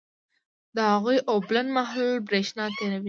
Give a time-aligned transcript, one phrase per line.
[0.75, 2.99] د هغوي اوبلن محلول برېښنا تیروي.